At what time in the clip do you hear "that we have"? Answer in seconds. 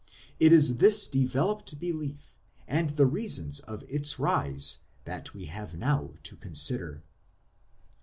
5.03-5.75